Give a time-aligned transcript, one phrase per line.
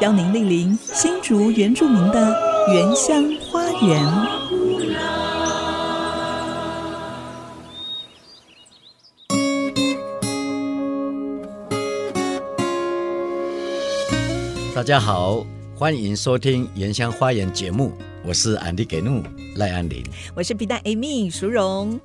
[0.00, 2.36] 邀您莅临新竹原住民的
[2.72, 4.04] 原乡花园。
[14.74, 15.46] 大家好，
[15.76, 17.92] 欢迎收听《原乡花园》节目，
[18.26, 19.22] 我是安迪给怒
[19.54, 20.04] 赖安林，
[20.34, 22.00] 我是皮蛋 Amy 淑荣。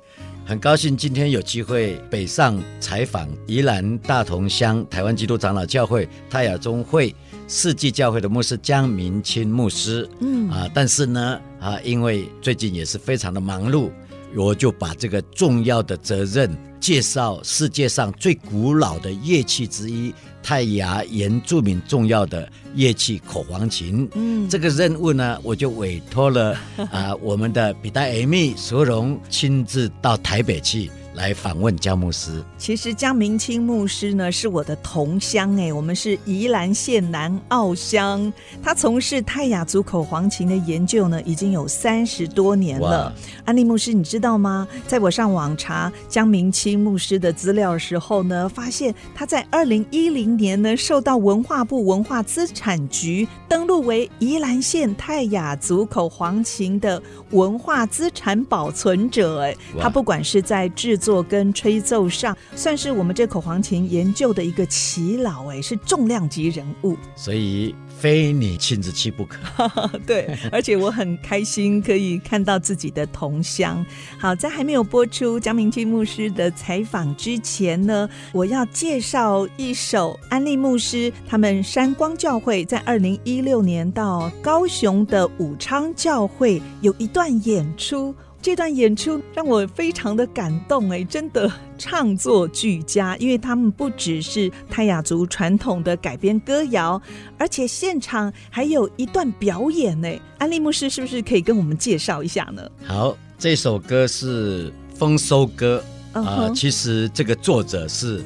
[0.50, 7.14] 很高兴今天有机会北上采访宜兰大同乡台湾基督长老教会泰雅中会
[7.46, 10.08] 世纪教会的牧师江明清牧师。
[10.18, 13.92] 嗯啊，但是呢啊，因为最近也是非常的忙碌，
[14.36, 20.14] 我就把这个重要的责任介绍世界上最古老的乐器之一。
[20.42, 30.90] 泰雅原住民重要的乐器口簧琴，嗯，这个任务呢，我就委托了啊、呃，我们的比达艾米苏荣亲自到台北去。
[31.14, 32.42] 来访问江牧师。
[32.56, 38.32] 其实江明清牧师呢是我的同乡哎，我们是宜兰县南澳乡。
[38.62, 43.12] 他从事泰雅族口簧琴的研究呢，已经有三十多年了。
[43.44, 44.66] 安利牧师，你知道吗？
[44.86, 59.56] 在我上网查江明清牧师的资料的时候呢，发现他在二零一零年呢，受到文化部文化资产局登录为宜兰县泰雅族口簧琴的文化资产保存者哎。
[59.78, 69.38] 他不管是在制作跟吹奏上，算是我们这口簧琴研究的一个耆老，哎，是重量级人物，所以非你亲自去不可。
[70.06, 73.84] 对，而且我很开心可以看到自己的同乡。
[74.18, 88.14] 好，在还没有播出江明清牧师的采访之前呢，我要介绍一首安利牧师他们山光教会在二零一六年到高雄的武昌教会有一段演出。
[88.42, 97.00] 这段演出让我非常的感动哎，真的唱作俱佳，因为他们不只是泰雅族传统的改编歌谣，
[97.36, 100.08] 而且现场还有一段表演呢。
[100.38, 102.62] 安利牧师是不是可以跟我们介绍一下呢？
[102.86, 105.84] 好，这首歌是《丰收歌》
[106.18, 108.24] 啊、uh 其实这个作者是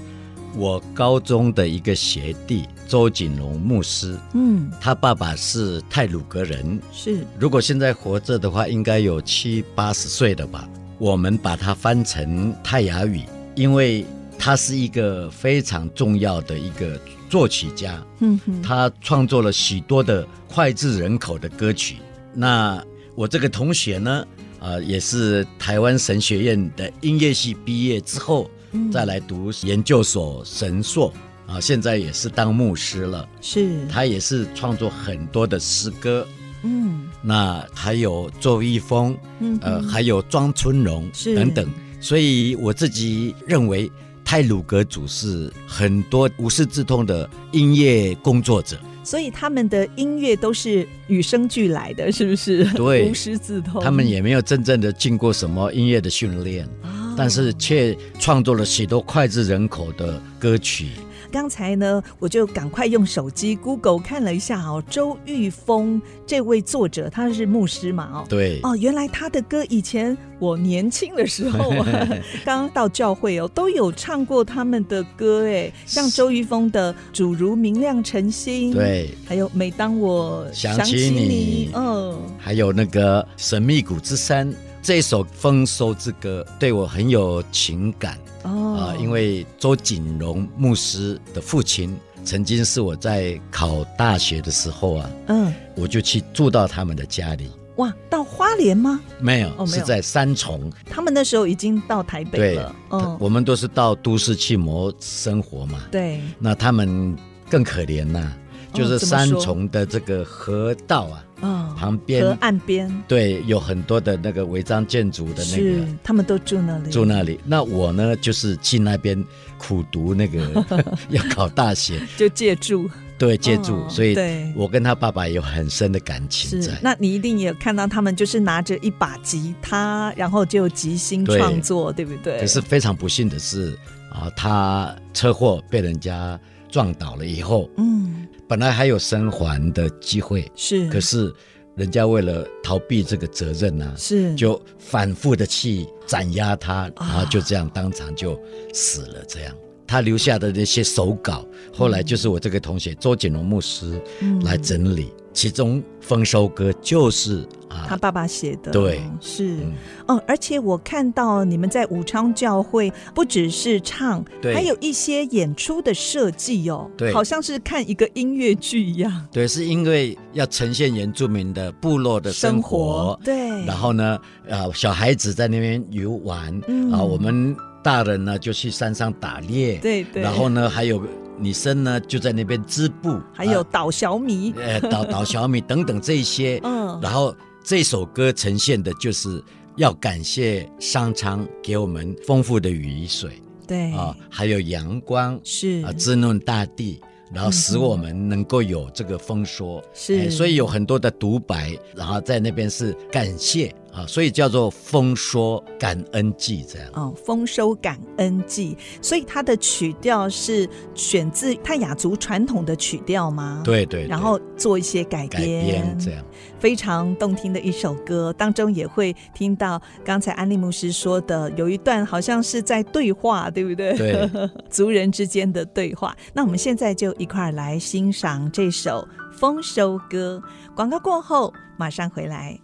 [0.57, 2.65] 我高中的一个学弟。
[2.89, 7.25] 周景龙牧师，嗯，他爸爸是泰鲁格人，是。
[7.39, 10.69] 如果现在活着的话，应该有七八十岁了吧。
[10.99, 13.23] 我们把它翻成泰雅语，
[13.55, 14.07] 因为
[14.39, 21.97] 他是一个非常重要的一个作曲家，嗯哼，他创作了许多的脍炙人口的歌曲。
[22.33, 22.83] 那
[23.15, 24.27] 我这个同学呢，
[24.61, 31.13] 啊、呃，也是台湾神学院的音乐系毕业之后，嗯、再来读研究所神硕。
[31.47, 33.87] 啊，现在也是当牧师了，是。
[33.89, 36.27] 他也是创作很多的诗歌，
[36.63, 41.69] 嗯，那还有周玉峰，嗯哼，呃，还有庄春荣，是等等。
[42.01, 43.91] 所以我自己认为，
[44.25, 52.65] 泰鲁格族是很多无师自通的音乐工作者，所以他们的音乐都是与生俱来的，是不是？
[52.73, 53.83] 对，无师自通。
[53.83, 60.89] 他们也没有真正的经过什么音乐的训练，哦，但是却创作了许多脍炙人口的歌曲。
[61.35, 68.09] 刚才呢，我就赶快用手机 Google 看了一下哦，周玉峰这位作者，他是牧师嘛？
[68.13, 72.09] 哦，对，哦，原来他的歌以前我年轻的时候啊，
[72.47, 84.49] 刚到教会哦，都有唱过他们的歌，哎，像周玉峰的《主如明亮晨星》，对，还有每当我想起你，嗯，还有那个《神秘谷之山》。
[84.85, 97.51] 这首《丰收之歌》对我很有情感哦，啊、呃，因为周景荣牧师的父亲曾经是我在考大学的时候啊，嗯，我就去住到他们的家里。
[97.77, 99.01] 哇，到花莲吗？
[99.19, 100.71] 没有，哦、没有，是在三重。
[100.85, 102.77] 他们那时候已经到台北了。
[103.19, 105.81] 我们都是到都市去谋生活嘛。
[105.91, 107.17] 对，那他们
[107.49, 108.37] 更可怜呐、啊，
[108.75, 111.25] 就是三重的这个河道啊。
[111.45, 117.39] 哦，旁边河岸边对，有很多的那个违章建筑的那个，他们都住那里，住那里。
[117.45, 119.23] 那我呢，就是去那边
[119.59, 120.65] 苦读那个
[121.11, 122.89] 要考大学， 就借住，
[123.19, 123.75] 对，借住。
[123.75, 124.17] 哦、所以，
[124.57, 126.79] 我跟他爸爸有很深的感情在。
[126.83, 132.41] 那你一定也有看到他们就是拿着一把吉他，然后就即兴创作，对，对不对？
[132.41, 133.77] 可是非常不幸的是
[134.11, 136.39] 啊，他车祸被人家
[136.71, 138.27] 撞倒了以后，嗯。
[138.49, 141.33] 本来还有生还的机会，是，可是
[141.77, 148.39] 人家为了逃避这个责任呢、啊，是，就反复的去斩压他，然后就这样当场就
[148.73, 149.25] 死了。
[149.27, 149.55] 这样，
[149.87, 154.01] 他留下的那些手稿，后来就是我这个同学周锦龙牧师
[154.43, 155.05] 来整理。
[155.05, 159.73] 嗯其中《丰收歌》就是啊，他爸爸写的，对，是、嗯、
[160.07, 160.23] 哦。
[160.29, 169.27] 而且我看到你们在武昌教会，不只是唱，对，还有一些演出的设计哦，对，好像是看一个音乐剧一样。
[169.33, 173.65] 对，是因为要呈现原住民的部落的生活，对。
[173.67, 180.23] 然后呢，啊，小孩子在那边游玩，嗯、啊，我们大人呢就去山上打猎，对对。
[180.23, 181.03] 然后呢，还有。
[181.39, 186.61] 女生呢就在那边织布，还有捣小米，呃，捣捣小米 等等这些。
[186.63, 189.43] 嗯，然后这首歌呈现的就是
[189.77, 193.93] 要感谢上苍给我们丰富的雨水，对。
[193.93, 195.85] 啊，还有阳光，是。
[195.85, 197.01] 啊，滋润大地，
[197.33, 203.75] 然后使我们能够有这个丰收，是、哎，所以有很多的独白，然后在那边是感谢。
[203.95, 206.89] 啊，所以叫做丰收感恩祭这样。
[206.95, 213.63] 哦，丰收感恩祭，所以它的曲调是选自泰雅族传统的曲调吗？
[213.65, 214.09] 对，对对。
[214.09, 216.25] 然后做一些改编，改编这样。
[216.59, 223.97] 非常动听的一首歌，当中也会听到刚才安利牧师说的，有一段好像是在对话，对不对？
[223.97, 224.29] 对，
[224.69, 226.17] 族人之间的对话。
[226.33, 229.07] 那我们现在就一块儿来欣赏这首
[229.39, 230.43] 丰收歌。
[230.75, 232.59] 广告过后马上回来。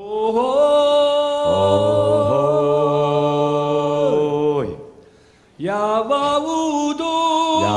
[0.00, 0.32] 哦
[4.14, 4.64] 哦，
[5.58, 7.04] 呀哇乌都，
[7.62, 7.68] 呀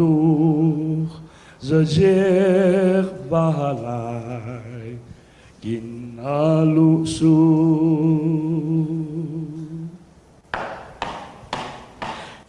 [0.00, 1.06] 哇乌都，
[1.60, 4.62] 日节巴来，
[5.60, 7.26] 金阿鲁苏，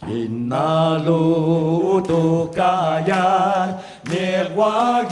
[0.06, 3.68] 金阿鲁都嘎呀，
[4.04, 5.02] 涅瓦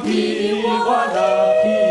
[0.00, 1.86] 花依花那皮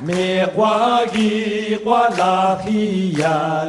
[0.00, 3.66] 梅花一花拉皮呀，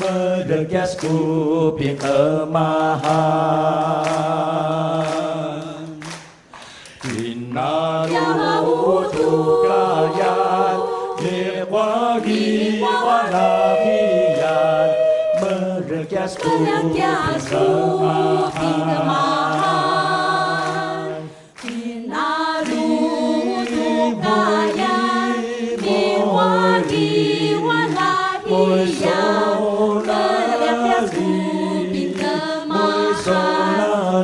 [0.00, 0.08] 莫
[0.48, 2.46] 得加斯库平尔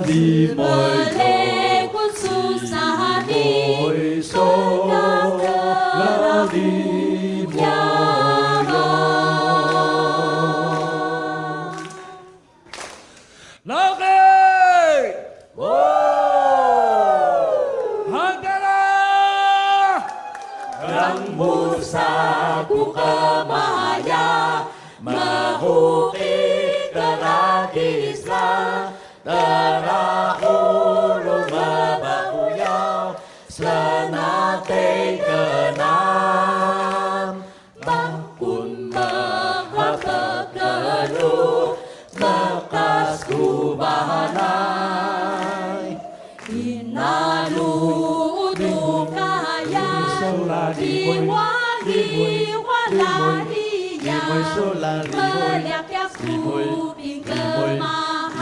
[0.04, 1.20] di molto
[57.78, 57.84] 玛
[58.30, 58.38] 哈。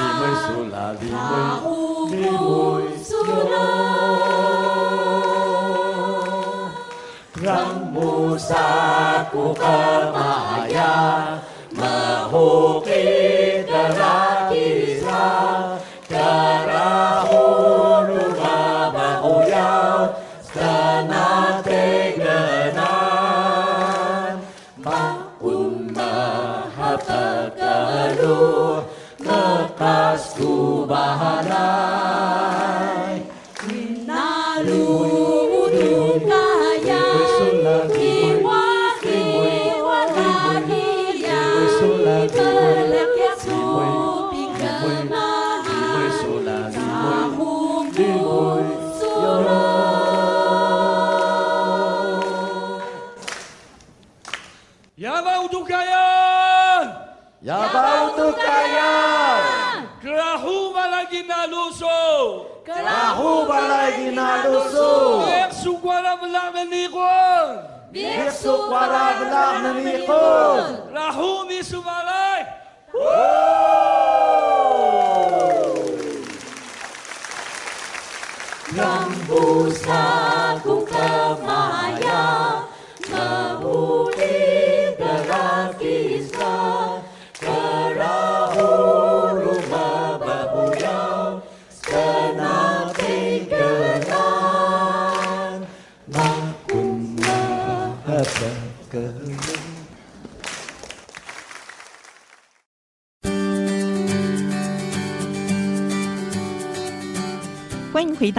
[2.10, 2.14] 因
[7.40, 7.54] 那
[7.94, 8.36] 鲁
[9.30, 9.62] 图嘎
[10.68, 10.80] 呀，
[11.70, 11.82] 梅
[12.30, 12.36] 花
[12.86, 14.02] 一花拉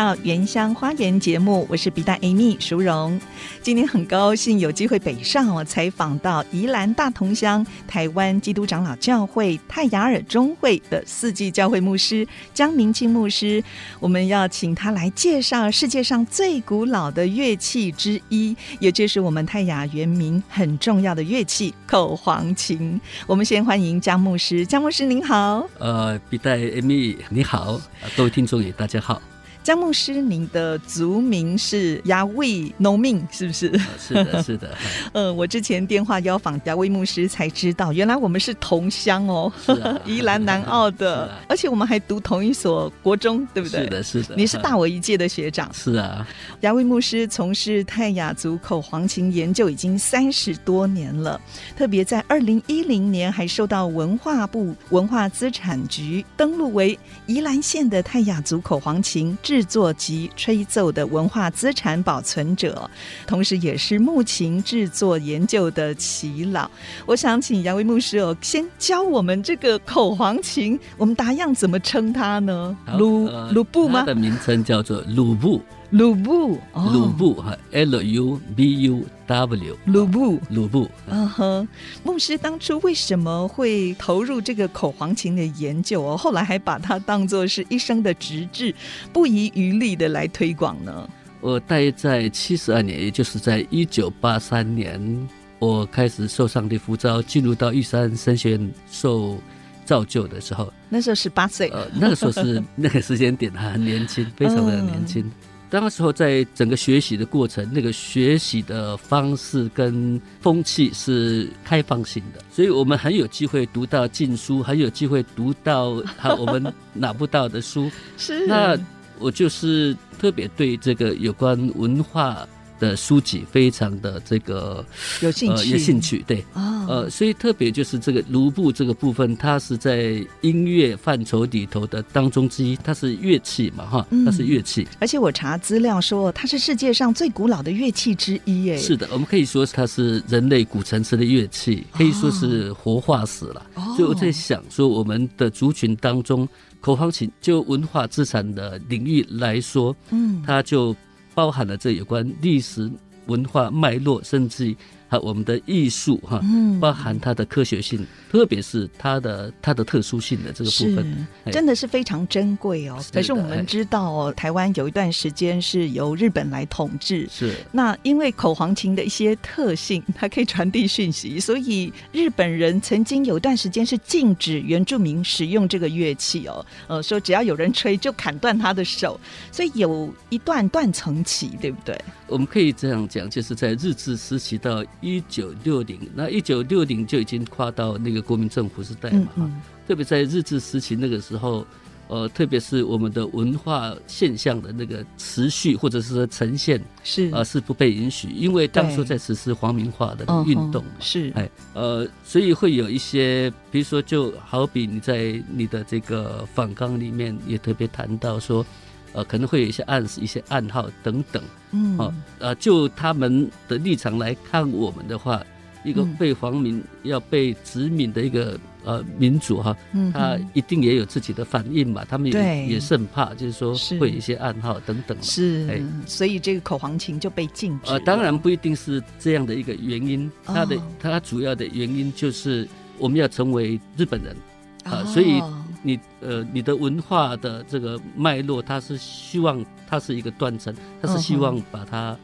[0.09, 3.21] 到原乡花园节目，我是 B 站 Amy 淑荣。
[3.61, 13.63] 今天很高兴有机会北上，我采访到宜兰大同乡台湾基督长老教会泰雅尔中会的四季教会牧师江明清牧师。
[13.99, 22.99] 我们要请他来介绍世界上最古老的乐器之一，也就是我们泰雅原名很重要的乐器口簧琴。
[23.27, 25.69] 我们先欢迎江牧师，江牧师您好。
[25.77, 27.79] 呃，B 站 Amy 你好，
[28.17, 29.21] 各位听众也大家好。
[29.61, 33.79] 江牧师，您的族名是亚维农民，是不是？
[33.99, 34.75] 是的，是的。
[35.13, 43.81] 嗯，我之前电话邀访亚维牧师，才知道原来我们是同乡哦，啊、 宜兰南澳的，啊、而且我们还读同一所国中，对不对？
[43.81, 44.35] 是的，是的。
[44.35, 45.71] 你是大我一届的学长。
[45.73, 46.25] 是啊。
[46.61, 51.39] 亚维牧师从事泰雅族口簧琴研究已经三十多年了，
[51.77, 56.97] 特别在二零一零年还受到文化部文化资产局登录为
[57.27, 62.87] 宜兰县的泰雅族口簧琴制作及吹奏的文化资产保存者，
[63.25, 66.69] 同时也是木琴制作研究的耆老。
[67.07, 72.77] 我想请杨威牧师哦，先教我们这个口簧琴，我们达样怎么称它呢？
[72.99, 74.01] 鲁鲁布吗？
[74.01, 75.59] 它的名称叫做鲁布。
[75.91, 80.87] 鲁布，鲁布哈，L U B U W，鲁布，鲁布。
[81.07, 81.67] 嗯哼，
[82.03, 86.15] 牧师当初为什么会投入这个口簧琴的研究哦？
[86.15, 88.73] 后来还把它当做是一生的职志，
[89.11, 91.09] 不遗余力的来推广呢？
[91.41, 95.27] 我大约在七十二年，也就是在一九八三年，
[95.57, 99.39] 我开始受上帝呼召，进入到玉山神学院受
[99.85, 100.71] 造就的时候。
[100.87, 105.23] 那时候十八岁，呃，那个时候是那个时间点还很年轻，非常的年轻。
[105.25, 105.31] 嗯
[105.69, 116.01] 当时候，在整个学习的过程，那个学习的方式跟风气是开放性的，所以我们很有机会读到禁书，很有机会读到
[116.37, 117.89] 我们拿不到的书。
[118.17, 118.77] 是，那
[119.19, 122.47] 我就是特别对这个有关文化。
[122.79, 124.83] 的书籍非常的这个
[125.21, 134.87] 有兴趣，有兴趣，对，哦、呃，所以特别就是这个卢布这个部分，它是在音乐范畴里头的当中之一，它是乐器嘛，哈，它是乐器。
[134.99, 143.65] 而且我查资料说，它是世界上最古老的乐器之一，哎，是的，我们可以说它是人类古城池的乐器，可以说是活化石了。
[143.75, 146.47] 哦、所以我在想说，我们的族群当中，
[146.79, 150.95] 口簧琴就文化资产的领域来说，嗯，它就。
[151.39, 152.91] 包含了这有关历史
[153.27, 154.75] 文化脉络，甚至
[155.09, 156.39] 还有我们的艺术哈，
[156.79, 163.03] 包含它的科学性，特别是它的它的特殊性的这个部分，真的是非常珍贵哦。
[163.11, 167.55] 可是我们知道哦，台湾有一段时间是由日本来统治，是。
[167.71, 179.19] 那因为口簧琴的一些特性，它可以传递讯息，所以日本人曾经有一段时间是禁止原住民使用这个乐器哦，呃，说只要有人吹就砍断他的手，
[179.51, 181.99] 所以有一段断层期，对不对？
[182.27, 189.51] 我们可以这样讲，就是在日治时期到一九六零，那一九六零就已经跨到那个国民政府时代嘛，
[189.87, 191.65] 特别在日治时期那个时候，
[192.07, 197.27] 呃，特别是我们的文化现象的那个持续或者是说呈现是。
[197.27, 201.31] 啊、呃、是不被允许，因为当初在实施皇民化的运动、嗯、是。
[201.35, 208.65] 哎呃，所以会有一些，比如说就好比你在你的这个访纲里面也特别谈到说。
[209.13, 215.43] 呃，可能会有一些暗示、一些暗号等等，嗯，哦，呃，就他们的立场来看，我们的话，
[215.83, 227.91] 一个被皇民要被殖民的一个呃民族哈，嗯，他一定也有自己的反应嘛，他们也也甚怕，就是说会有一些暗号等等，是，哎，所以这个口簧琴就被禁止。
[227.91, 232.67] 呃，当然不一定是这样的一个原因，它的它主要的原因就是
[232.99, 234.35] 我们要成为日本人
[234.83, 235.41] 啊，所以。
[235.81, 242.17] 你呃，你的文化的这个脉络，它是希望它是一个断层，它是希望把它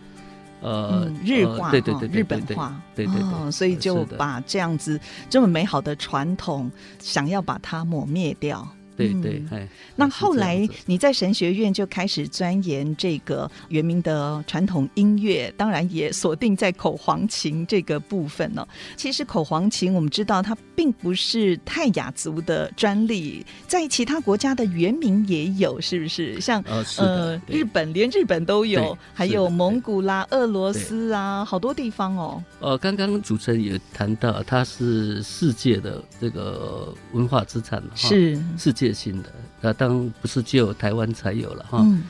[0.61, 8.67] 呃日化，对对对，日本化，对对对，所以就把这样子这么美好的传统，想要把它抹灭掉。
[8.95, 18.65] 对对，哎，那后来你在神学院就开始钻研这个原名的传统音乐，当然也锁定在口簧琴这个部分呢。
[18.95, 26.39] 其实口簧琴我们知道它并不是泰雅族的专利，在其他国家的原名也有，是不是？
[26.39, 26.63] 像
[26.97, 32.41] 呃日本，连日本都有，还有蒙古啦、俄罗斯啊，好多地方哦。
[32.61, 38.84] 呃，刚刚主持人也谈到，它是世界的这个文化资产，是世界。
[38.93, 41.79] 新的，那当然不是只有台湾才有了哈。
[41.83, 42.03] 嗯、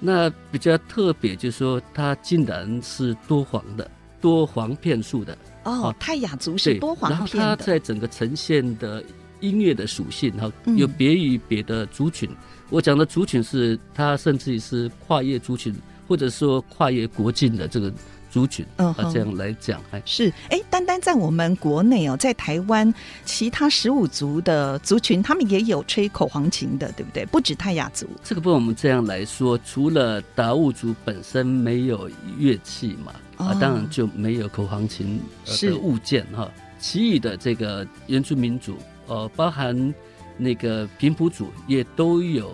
[0.00, 3.90] 那比较特别就是说，它竟然是多黄的，
[4.20, 5.36] 多黄片数的。
[5.64, 7.38] 哦，泰雅族是多黄片的。
[7.38, 9.02] 然后它在整个呈现的
[9.40, 12.28] 音乐的属性哈，有别于别的族群。
[12.30, 12.36] 嗯、
[12.70, 15.74] 我讲的族群是它甚至于是跨越族群，
[16.06, 17.92] 或者说跨越国境的这个。
[18.34, 22.92] 族群，嗯，这样来讲，还是哎，单单在我们国内哦，在台湾，
[23.24, 27.24] 其他十五族的族群，他们也有吹口簧琴的，对不对？
[27.26, 28.08] 不止泰雅族。
[28.24, 36.50] 这个不，我们这样来说，除了达悟族本身没有乐器嘛，哦、啊，当然就没有口簧琴的物件哈。
[36.80, 39.94] 其余的这个原住民族，呃，包含
[40.36, 42.50] 那个平埔族，也都有。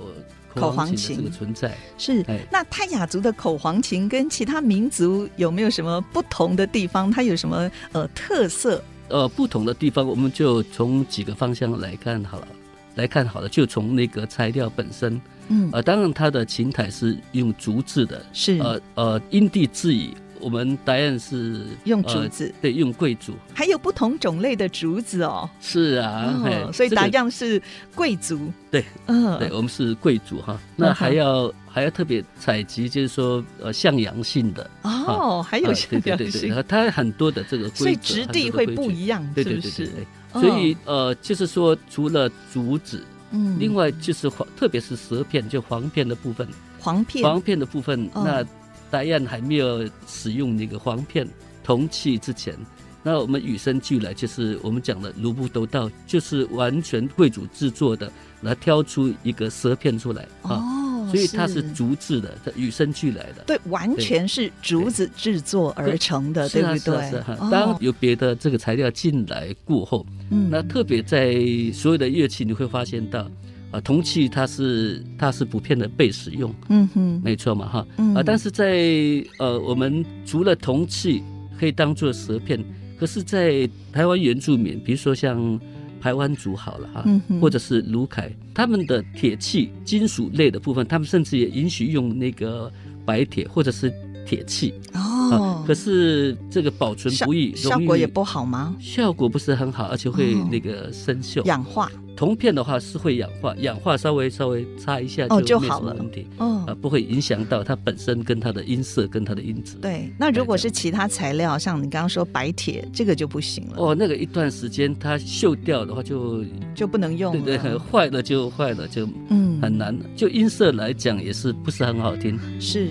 [0.55, 7.11] 口簧琴这个存在是，那泰雅族的口簧琴跟其他民族有没有什么不同的地方？
[7.11, 8.83] 它有什么呃特色？
[9.09, 12.49] 呃，不同的地方，我们就从几个方向来看好了。
[12.97, 20.13] 来看好了，就从那个材料本身，嗯，呃，当然它的琴台是用竹制的，是呃呃因地制宜。
[20.41, 25.49] 我们答案是用竹子，呃、对，用桂竹，还有不同种类的竹子哦。
[25.61, 27.61] 是啊，哦、所以答案是
[27.95, 28.51] 桂竹。
[28.71, 30.59] 对，嗯，对，我们是桂竹哈。
[30.77, 39.61] 那还要、嗯、还要特别采集，就是说呃向阳性的哦，还有向阳性，呃、它很多的这个，所以质地会不一样，是不是？
[39.61, 40.41] 对对对对对。
[40.41, 46.49] 所以呃，就是说除了竹子，嗯，另外就是黄，特别是蛇片，就黄片的部分，
[46.79, 48.47] 黄片，黄片的部分，哦、那。
[48.91, 51.27] 大雁还没有使用那个簧片
[51.63, 52.55] 铜器之前，
[53.03, 58.11] 那我们与生俱来就是我们讲的卢布都道，就是完全贵族制作的，
[58.43, 67.51] 来挑出一个舌片出来哦，所以它是竹制的，它与生俱来的，对，完全是竹子制作而成的，对，对不对？
[67.51, 71.35] 当有别的这个材料进来过后，嗯，那特别在
[71.73, 73.31] 所有的乐器你会发现到。
[73.71, 81.23] 啊，铜器它是它是普遍的被使用，嗯哼，没错嘛哈，嗯、啊，但是在呃，我们除了铜器
[81.59, 82.63] 可以当做舌片，
[82.99, 85.59] 可是，在台湾原住民，比如说像
[86.01, 87.05] 排湾族好了哈，
[87.41, 92.73] 或者是卢凯，他们的铁器、金属类的部分，他们甚至也允许用那个
[93.05, 93.93] 白铁或者是
[94.31, 98.77] 铁器哦、啊，可是这个保存不易，效果也不好吗？
[98.79, 101.91] 效果不是很好，而且会那个生锈、氧化。
[102.17, 109.77] 铜片的话是会氧化，氧化稍微稍微擦一下就没什么问题，哦，啊，不会影响到它本身跟它的音色跟它的音质。
[109.79, 113.75] 对，那如果是其他材料，像你刚刚说白铁，这个就不行了。
[113.79, 119.99] 哦，那个一段时间它锈掉的话就就不能用了，对对，坏了就坏了，就嗯很难。
[120.15, 122.91] 就音色来讲也是不是很好听，是。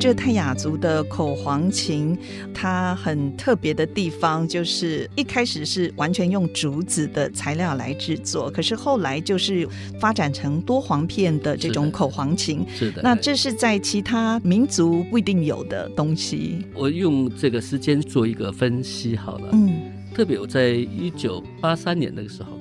[0.00, 2.16] 这泰雅族的口簧琴，
[2.54, 12.64] 它很特别的地方就是一开始是完全用竹子的材料来制作，可是后来就是发展成多簧片的这种口簧琴。
[12.68, 16.64] 是的，是的，那这是在其他民族不一定有的东西。
[16.74, 19.48] 我用这个时间做一个分析好了。
[19.52, 22.57] 嗯，特别我在一九八三年那个时候。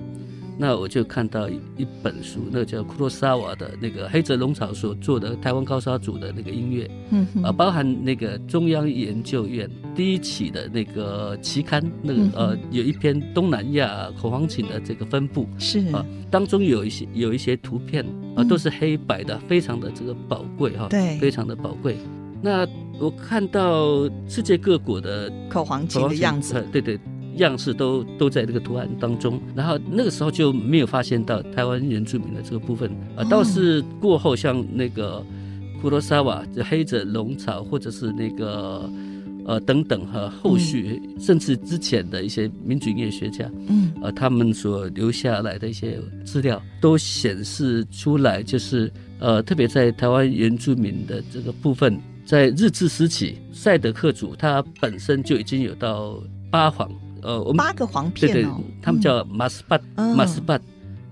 [0.59, 18.03] 那我就看到一本书，那个叫库洛萨瓦的那个黑泽龙草所做的台湾高沙组的那个音乐，嗯啊，包含那个中央研究院第一期的那个期刊，那个呃有一篇东南亚口簧琴的这个分布是啊，当中有一些有一些图片
[18.35, 21.97] 啊，都是黑白的，非常的这个宝贵哈，对，非常的宝贵。
[22.41, 22.67] 那
[22.99, 26.99] 我看到世界各国的口簧琴的样子，对对。
[27.37, 32.89] 样式都都在这个图案当中，然后那个时候就没有发现到台湾原住民的这个部分。
[33.15, 35.25] 啊，倒是过后像那个
[35.81, 38.89] 库洛萨瓦、就黑者龙草，或者是那个
[39.45, 56.21] 呃等等哈，后续甚至之前的一些民族音乐学家，嗯，呃，他们所留下来的一些资料都显示出来，就是呃，特别在台湾原住民的这个部分，在日治时期，赛德克族他本身就已经有到
[56.51, 56.89] 八簧。
[57.27, 59.77] 呃，我们八个黄片、哦、对对，他们叫马斯巴，
[60.15, 60.57] 马斯巴。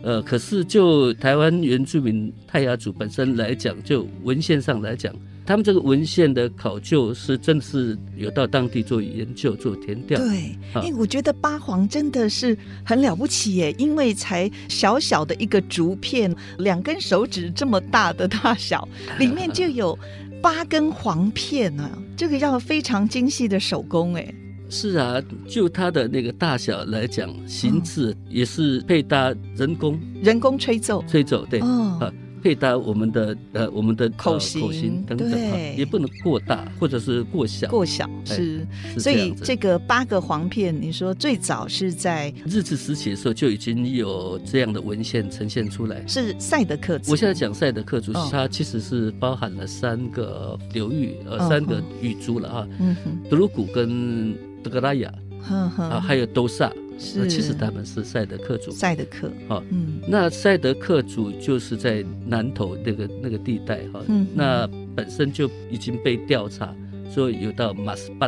[0.02, 5.14] 呃，可是就台湾原住民泰雅族本身来讲，就文献上来讲，
[5.46, 10.18] 他们这个文献的考究是真的是有到当地做研究、做填调。
[10.20, 19.98] 对，哎、欸，我觉得八黄真的是很了不起耶，因为才小小的一个竹片，两根手指这么大的大小， 里面就有
[20.40, 24.34] 八根黄片啊，这个要非常精细的手工哎。
[24.76, 32.12] 是啊，就它的那个大小来讲，形制也是配搭人工，人工吹奏，吹奏对，哦、啊，
[32.44, 35.32] 配搭我们的呃我们的口型、口型等等，
[35.78, 46.36] 也不能过大或者是过小，过小是，是所以这个八个簧片，你说最早是在日治时期的时候就已经有这样的文献呈现出来，是。
[46.38, 47.12] 赛德克族。
[47.12, 54.36] 我现在讲赛德克族，它其实是包含了三个流域，呃，三个语族了啊，嗯哼，德鲁古跟。
[54.66, 55.14] 德格拉雅，
[55.48, 58.72] 啊，还有都萨，是，其实他们是赛德克族。
[58.72, 66.76] 赛德克，好，嗯，那赛德克族就是在南投那个那个地带哈，嗯，那本身就已经被调查，
[67.14, 68.28] 说有到马斯巴，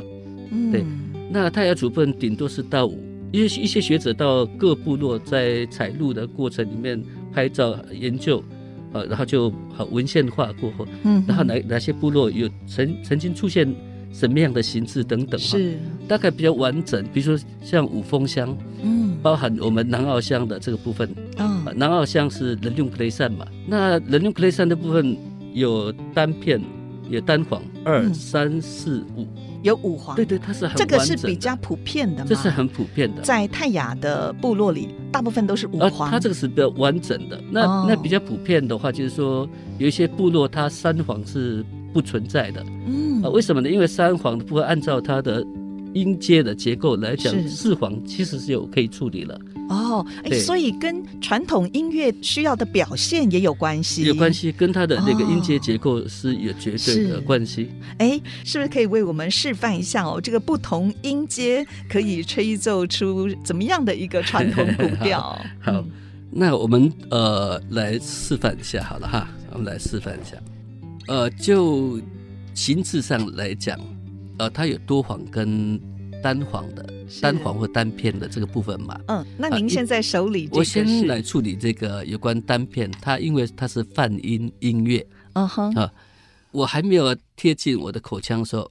[0.71, 0.85] 对，
[1.31, 2.87] 那泰雅族分顶多是到
[3.31, 8.43] 一些一些学者到各部落在采录的过程里面拍照研究，
[8.93, 13.67] 呃，然后就好文献化过后，嗯，然后哪哪些部落有曾曾经出现。
[14.17, 15.77] 什么样的形制等等是。
[16.07, 25.17] 大概比较完整，比如说像五峰乡，嗯，包含我们南澳乡的这个部分，嗯、哦，南澳乡是人用克雷山嘛，那人用克雷山的部分
[25.53, 26.61] 有单片，
[27.09, 29.27] 有单簧，二三四五，
[29.63, 37.37] 有五黄，对对，它是很这个是比较普遍的嘛，这是很普遍的，在泰雅的部落里，大部分都是五黄，它这个是比较完整的。
[37.51, 39.45] 那、哦、那比较普遍的话，就是说
[39.77, 41.65] 有一些部落它三黄是。
[41.97, 43.67] 不存在的，嗯啊，为什么呢？
[43.67, 45.43] 因为三黄不会按照它的
[45.95, 49.41] 音阶的结构来讲，四黄其实是有可以处理了。
[49.69, 57.71] 哦，哎，所以跟传统音乐需要的表现也有关系，有关系，跟它的那个音阶结构是有绝对的关系。
[57.97, 60.21] 哎、是不是可以为我们示范一下哦？
[60.21, 65.35] 这个不同音阶可以吹奏出怎么样的一个传统古调？
[65.59, 65.83] 好，
[66.29, 70.37] 那我们呃来示范一下好了哈，我们来示范一下。
[71.07, 72.01] 呃，就
[72.53, 73.79] 形制上来讲，
[74.39, 75.79] 呃，它有多簧跟
[76.21, 76.85] 单簧的，
[77.21, 78.99] 单簧或单片的这个部分嘛。
[79.07, 85.89] 嗯，那您现在手里、呃，我先来处理这个有关单片，它因为它是泛音音乐，嗯哼，啊，
[86.51, 88.69] 我还没有贴近我的口腔的时候，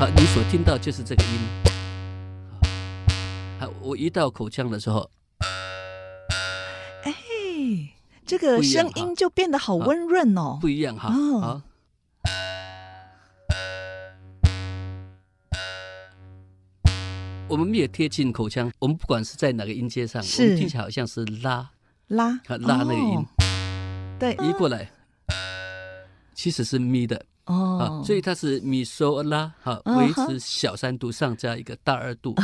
[0.00, 1.28] 好，你所听到就是这个音，
[3.60, 5.08] 好，我一到口腔的时候。
[8.26, 11.10] 这个声音就变得好温润哦，不一样哈。
[11.12, 11.60] 好，
[17.48, 21.70] 我们没有贴近口腔，我们不管是在哪个音阶上，我们听起来好像是拉
[22.08, 22.40] 拉。
[22.48, 23.26] 拉那个音，
[24.18, 24.90] 对，移过来，
[26.32, 27.26] 其实是咪的。
[27.46, 32.34] 哦，所以它是米索拉，好，维持小三度上加一个大二度，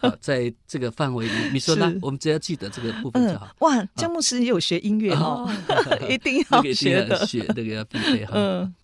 [0.00, 3.48] 好， 在这个范围里，米索拉，我们只要记得这个部分就好。
[3.60, 5.48] 哇，姜牧师也有学音乐哦，
[6.10, 8.32] 一定要学的，学那个要必备哈。
[8.34, 8.74] 嗯。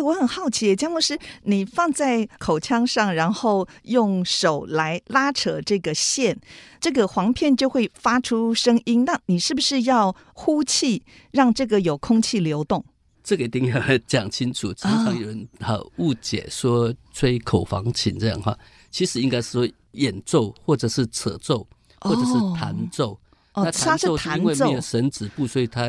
[0.00, 6.38] 我很好奇，江牧师，你放在口腔上，然后用手来拉扯这个线，
[6.80, 9.04] 这个簧片就会发出声音。
[9.04, 12.84] 那你是不是要呼气，让这个有空气流动？
[13.22, 14.72] 这个一定要讲清楚。
[14.74, 18.56] 常常有人好误解说吹口簧琴这样哈，
[18.90, 21.66] 其实应该是说演奏或者是扯奏
[22.00, 23.18] 或者是弹奏。
[23.52, 25.82] 哦，那弹奏是因为没有绳子部，所以它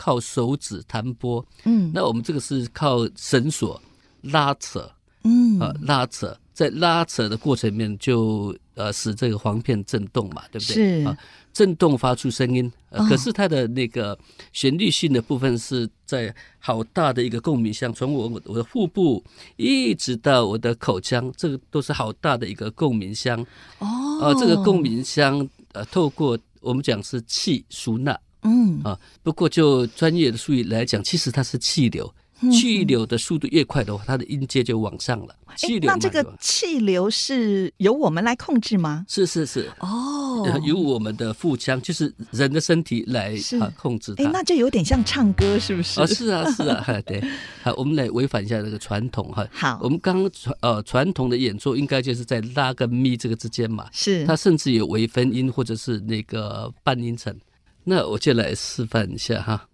[0.00, 1.44] 靠手指弹拨。
[1.64, 3.78] 嗯，那我们这个是靠绳索
[4.22, 4.90] 拉扯。
[5.24, 10.74] 嗯，啊，拉扯，在拉扯的过程里面就呃使这个簧片震动嘛，对不对？
[10.74, 11.14] 是啊，
[11.52, 12.72] 震动发出声音。
[12.88, 14.18] 呃，可是它的那个
[14.54, 19.22] 旋律性的部分是在好大的一个共鸣箱，从我我的腹部
[19.56, 23.38] 一直到我的口腔，这个都是好大的一个共鸣箱。
[23.80, 23.86] 哦，
[24.22, 26.38] 呃，这个共鸣箱呃透过。
[26.62, 32.12] 我们讲是气输纳，嗯啊，不过就专业的术语来讲，其实它是气流，
[32.50, 35.34] 气流的速度越快的话，它的音阶就往上了。
[35.56, 39.04] 气流，那这个气流是由我们来控制吗？
[39.08, 44.24] 是是是，哦，由我们的腹腔，就是人的身体来啊控制它。
[44.24, 46.00] 哎，那就有点像唱歌，是不是？
[46.00, 47.20] 哦，是啊 是啊，对。
[47.62, 49.44] 好，我们来违反一下这个传统哈。
[49.52, 53.88] 好，我们刚刚传呃传统的演奏应该就是在拉跟咪这个之间嘛。
[53.92, 54.24] 是。
[54.24, 57.36] 它甚至有微分音或者是那个半音程。
[57.84, 59.66] 那我就来示范一下哈。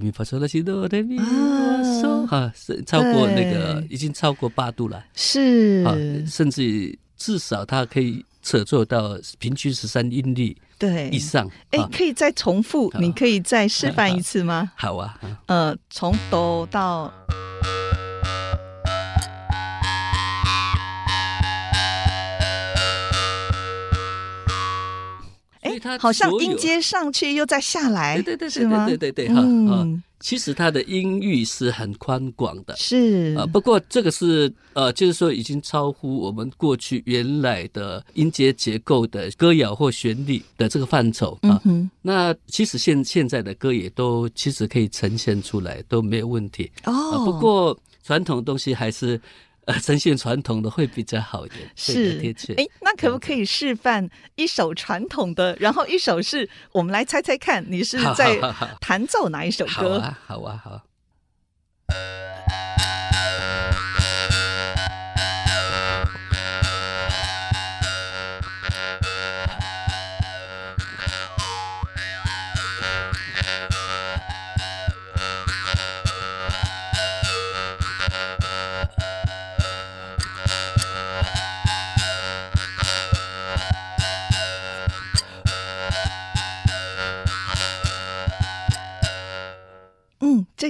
[0.00, 5.94] 咪发嗦拉西哆来咪发嗦哈，是超过那个已经超过八度了，是啊，
[6.26, 11.48] 甚至至少它可以扯奏到平均十三音律对以上。
[11.70, 14.72] 哎，可以再重复，你可以再示范一次吗？
[14.74, 17.12] 好啊，呃，从哆到。
[25.96, 29.40] 它好像音阶上去又再下来，对对对对对对对哈
[29.72, 29.86] 啊！
[30.20, 33.44] 其实它的音域是很宽广的，是啊。
[33.44, 41.60] 不过这个是呃，就是说已经超乎我们过去原来的音阶结构的歌谣或旋律的这个范畴啊。
[42.00, 47.24] 那其实现现在的歌也都其实可以呈现出来，都没有问题哦。
[47.24, 49.20] 不过传统的东西还是。
[49.66, 52.52] 呃，呈现传统的会比较好一点，是贴切。
[52.54, 58.36] 哎，那可不可以示范一首传统的，然后一首是我们来猜猜看，你是在
[58.80, 59.70] 弹奏哪一首歌？
[59.70, 60.82] 好啊，好啊，好。
[61.88, 62.61] 这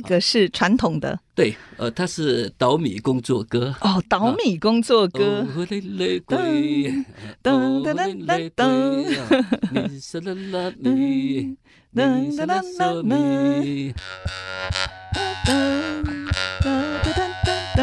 [0.02, 5.46] 个是传统的，对，呃，它是倒米工作歌哦，倒米工作歌。
[5.56, 7.04] 噔
[7.42, 7.94] 噔噔
[8.26, 11.56] 噔噔噔，你是啦啦咪，
[11.94, 13.94] 噔噔噔噔咪，
[15.14, 15.50] 噔噔
[16.60, 16.66] 噔
[17.02, 17.10] 噔
[17.44, 17.80] 噔噔。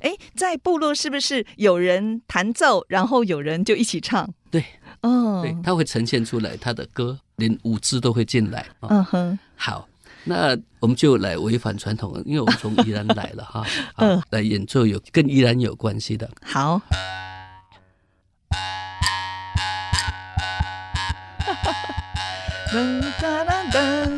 [0.00, 4.32] 哎，在部落是不是有人弹奏，然后有人就一起唱？
[4.50, 4.64] 对。
[5.06, 8.66] 哦，对，它会呈现出来，他的歌连舞姿都会进来。
[8.80, 9.88] 嗯哼，好，
[10.24, 13.64] 那我们就来违反传统，因为我们从宜兰来了哈，
[13.98, 16.28] 嗯，来演奏有跟宜兰有关系的。
[16.42, 16.80] 好。
[22.72, 24.15] 噔噔噔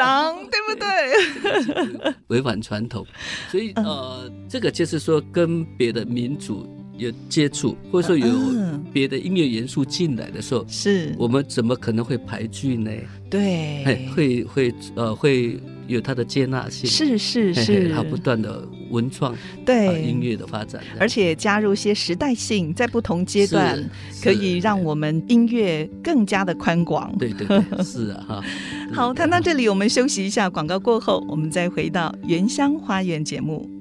[0.50, 2.14] 对不对？
[2.28, 3.06] 违反传统，
[3.50, 8.26] 所以呃，这个就是说跟别的民族有接触，或者说有
[8.92, 12.90] 别的音乐元素进来的时候，是我们怎么可能会排拒呢？
[13.30, 15.58] 对，会会呃会
[15.90, 23.78] 有它的接纳性，是是是，它不断的文创对音乐的发展，而且加入一些时代性，在不同阶段
[24.22, 27.12] 可以让我们音乐更加的宽广。
[27.18, 28.44] 对对对，是啊哈。
[28.94, 33.79] 好，谈到这里，我们休息一下，广告过后，我们再回到原乡花园节目。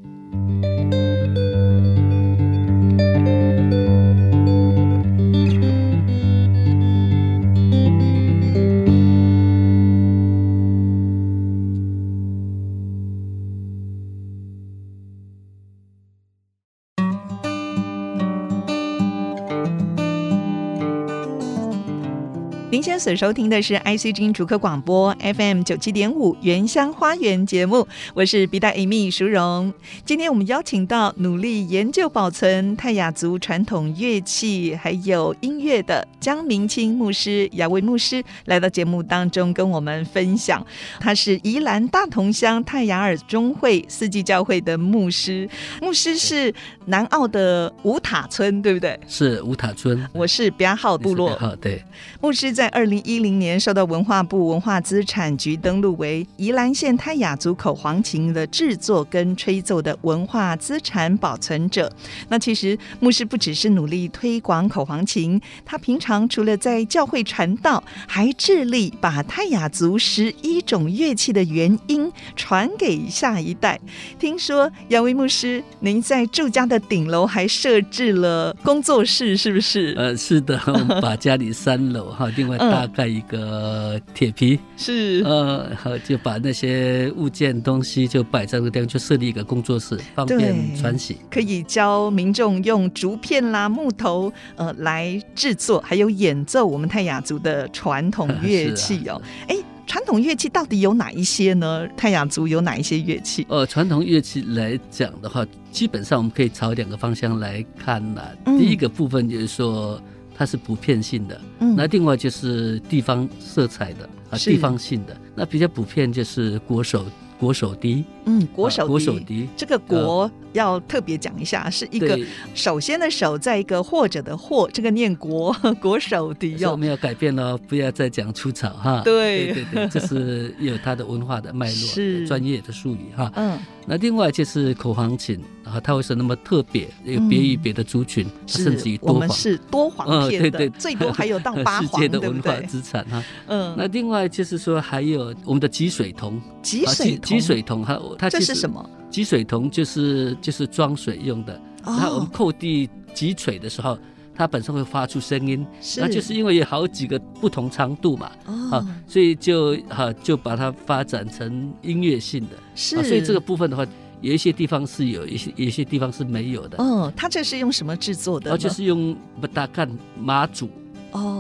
[23.00, 29.74] 所收听的是 IC 之音主客广播 FM 九七点五原乡花园节目，我是笔袋 Amy 淑荣。
[30.04, 40.64] 今天我们邀请到努力研究保存泰雅族传统乐器还有音乐的江明清牧师、雅威牧师来到节目当中跟我们分享。
[41.00, 45.50] 他是宜兰大同乡泰雅尔中会四季教会的牧师，
[45.82, 46.54] 牧师是
[46.88, 49.00] 南澳的五塔村，对不对？
[49.08, 51.34] 是五塔村，我是编号部落。
[51.38, 51.82] 好，对，
[52.20, 52.50] 牧师。
[52.50, 61.90] 在二零一零年受到文化部文化资产局登录为宜兰县泰雅族口簧琴的制作跟吹奏的文化资产保存者。
[62.28, 73.80] 那其实牧师不只是努力推广口簧琴，他平常除了在教会传道，还致力把泰雅族十一种乐器的原因传给下一代。
[74.20, 79.96] 听说杨威牧师，您在住家的顶楼还设置了工作室，是不是？
[79.98, 82.50] 呃，是的，我们把家里三楼哈定。
[82.58, 91.18] 大概一个铁皮、嗯、是呃，就把那些物件东西就摆在那个地方，就设立一个工作室，方便传习。
[91.30, 99.22] 可以教民众用竹片啦、木头呃来制作，还有演奏我们泰雅族的传统乐器哦。
[99.48, 101.88] 哎、啊，传统乐器到底有哪一些呢？
[101.98, 103.46] 泰雅族有哪一些乐器？
[103.50, 108.58] 呃，传统乐器来讲的话，基本上我们可以朝两个方向来看呢、啊。
[108.58, 110.02] 第一个部分就是说。
[110.40, 117.06] 它是普遍性的，嗯，那另外就是地方色彩的啊，地方性的，那比较普遍就是国手。
[117.38, 122.20] 国手笛，嗯，国手笛，国手笛，这个国要特别讲一下，是一个
[122.54, 126.72] 首先的首，在一个或者的或，这个念国 国手笛哟。
[126.72, 129.02] 我们要改变了，不要再讲粗草哈。
[129.06, 129.54] 对。
[129.54, 132.28] 对对， 这是有它的文化的脉络，是。
[132.28, 133.32] 专业的术语哈。
[133.38, 135.40] 嗯，那另外就是口簧琴，
[135.72, 136.88] 啊，它为什么那么特别？
[137.06, 143.24] 有别于别的族群，甚至于多簧，是多黄片的，对对，最多还有到八簧， 世界的文化资产哈。
[143.48, 147.22] 嗯，那另外就是说还有我们的击水铜，击水铜。
[147.22, 148.90] 击水铜，它它这是什么？
[149.10, 151.60] 击水铜就是就是装水用的。
[151.84, 153.98] 然后我们扣地击锤的时候，
[154.36, 155.66] 它本身会发出声音，
[155.98, 158.32] 那就是因为有好几个不同长度嘛，
[158.72, 162.50] 啊，所以就哈就把它发展成音乐性的。
[162.76, 163.86] 是，所以这个部分的话，
[164.22, 166.78] 有一些地方是有一些，有一些地方是没有的。
[166.80, 168.58] 嗯，它这是用什么制作的？
[168.58, 170.70] 就是用不大干马祖。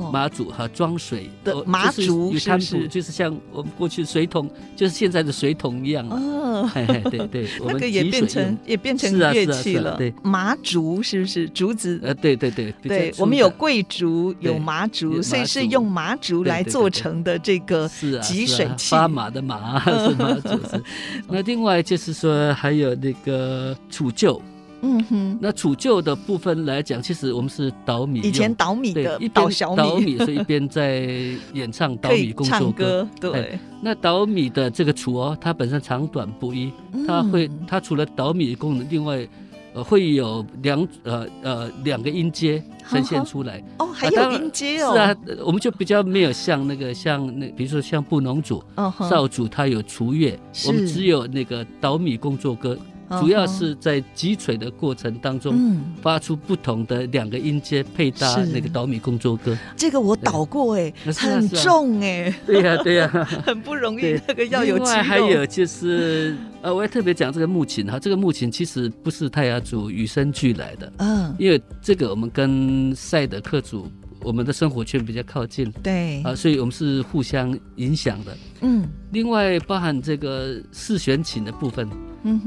[0.10, 2.88] 哦，马祖哈装水的马祖是不是？
[2.88, 6.70] 就是像我们过去水桶，就是现在的水桶一样哦，
[7.10, 9.96] 对对， 那个也变成也变成乐器了。
[9.98, 12.00] 对，麻竹是不是竹子？
[12.04, 17.88] 呃，对对对，对，我们有桂竹，有麻竹，所以是用麻竹来做成的这个
[18.22, 18.90] 集水器。
[18.92, 20.60] 发麻的麻是麻竹。
[21.30, 24.40] 那另外就是说还有那个杵臼。
[24.82, 31.06] 嗯哼，那储旧的部分来讲，其实我们是倒米，以前倒米的，一边捣米，所以一边在
[31.54, 33.08] 演唱倒米工作 歌。
[33.20, 36.72] 对，那捣米的这个杵哦，它本身长短不一，
[37.06, 39.28] 它会，它除了捣米的功能，另外
[39.74, 43.64] 呃会有两呃呃两个音阶呈现出来。
[43.80, 44.94] 哦，还有音阶哦。
[44.94, 45.16] 是啊，
[45.46, 48.64] 我们就比较没有像那个像那，比如说像布农族、
[49.10, 52.78] 少族，它有除乐，我们只有那个捣米工作歌。
[53.20, 59.58] 主要是在击锤的过程当中，发出不同的两个音阶，配搭那个捣米工作歌。
[59.76, 62.34] 这个我导过哎，很重哎。
[62.46, 63.08] 对呀对呀，
[63.46, 64.20] 很不容易。
[64.28, 64.76] 那个要有。
[64.76, 70.94] 另外还有就是，呃，我也特别讲这个木琴哈，这个木琴其实不是泰雅族与生俱来的。
[70.98, 71.36] 嗯。
[71.38, 73.90] 因为这个我们跟赛德克族，
[74.22, 75.72] 我们的生活圈比较靠近。
[75.84, 76.22] 对。
[76.24, 78.38] 啊，所以我们是互相影响的。
[78.62, 78.88] 嗯。
[79.12, 81.88] 另外包含这个四弦琴的部分。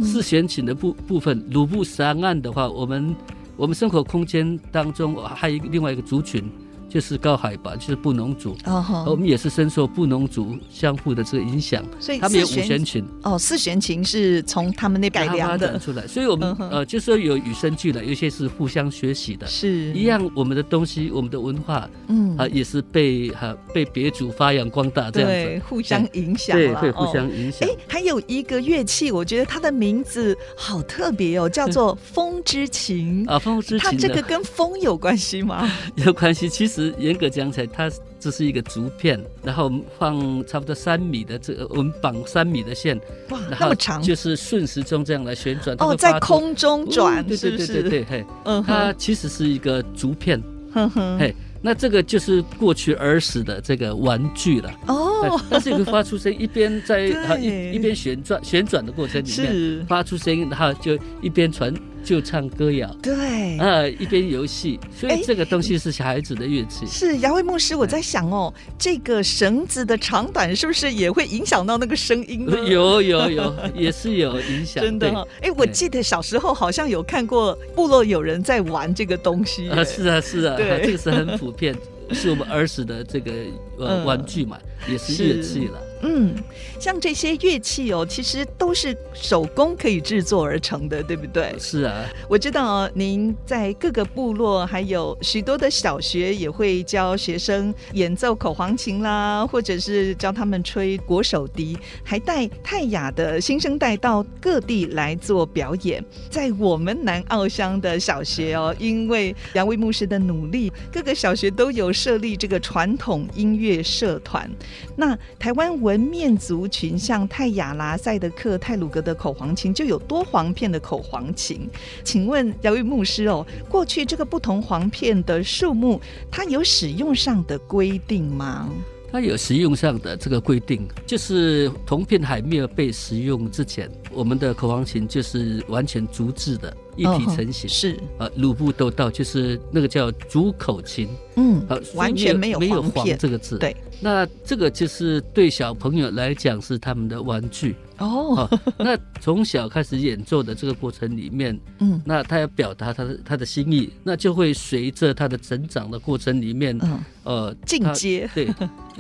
[0.03, 3.17] 四弦琴的部部分，鲁布山岸的话，我们
[3.57, 6.45] 我们生活空间当中还有一个另外一个族群。
[6.93, 9.09] 就是高海拔，就是布农族，哦、oh, oh.
[9.09, 13.03] 我们也是深受布农族相互的这个影响，所以他们有五弦琴。
[13.23, 16.69] 哦，四弦琴是从他们那边改良的出来，所以我们、uh.
[16.69, 20.31] 呃，就是说有与生俱来，有些是互相学习的，是一样。
[20.35, 27.67] 我们的东西，我们的文化，嗯，啊，也是被哈、啊、被别族发扬光大这样子，对，互相影响，对，会互相影响。
[27.67, 35.67] 哎、哦，还有一个乐器，我觉得它的名字好特别哦，叫做风之琴啊，风之琴，它这个跟风有关系吗？
[35.97, 42.99] 有关系，其实严格讲起来，它只是一个竹片，然后我们放差不多三米的这个，我们绑三米的线，
[43.31, 50.41] 哇，那么长，就是顺时钟这样来旋转，哦，在空中转，对对对对对，嘿，嗯，它其实是一个竹片，
[50.73, 57.07] 哼哼，嘿，那这个就是过去儿时的这个玩具了，哦，但是也会发出声，一边在
[57.39, 61.75] 一一边旋转旋转的过程里面发出声音，然后就一边传。
[62.03, 66.87] 就唱歌谣，对，呃，一边游戏，所以这个东西是小孩子的乐器。
[66.87, 72.59] 是雅慧牧师，我在想哦，这个绳子的长短是不是也会影响到那个声音呢？
[72.69, 74.83] 有有有，也是有影响。
[74.85, 75.09] 真的，
[75.41, 79.71] 哎，我记得小时候好像有看过部落有人在玩这个东西。
[79.71, 81.75] 啊，是啊，是啊，这个是很普遍，
[82.11, 83.33] 是我们儿时的这个
[83.79, 85.81] 呃玩具嘛，也是乐器了。
[86.03, 86.35] 嗯，
[86.79, 91.55] 像这些乐器哦，其实都是手工可以制作而成的，对不对？
[91.59, 106.05] 是啊，我知道哦，您在各个部落还有许多的小学也会教学生演奏口簧琴啦，或者是教他们吹国手笛，还带泰雅的新生代到各地来做表演。
[106.29, 114.51] 在我们南澳乡的小学哦，因为杨威牧师的努力，各个小学都有设立这个传统音乐社团。
[114.97, 121.69] 那台湾文面族群像泰雅拉、赛德克、泰鲁格的口簧琴就有多簧片的口簧琴，
[122.05, 128.69] 请问姚玉牧师哦，过去这个不同簧片的数目，它有使用上的规定吗？
[129.11, 136.75] 它有使用上的这个规定，就是铜片还没有被使用之前，我们的口簧琴就是完全竹制的。
[136.97, 141.65] 一体成型、哦、是啊，鲁布豆道就是那个叫竹口琴，嗯，
[141.95, 143.59] 完全没有没有黄这个字。
[143.59, 148.49] 对，那这个就是对小朋友来讲是他们的玩具哦。
[148.79, 158.49] 那从小开始演奏的这个过程里面， 嗯，那他要表达他的他的心意，那就会随着他的成长的过程里面，嗯，呃，进阶，对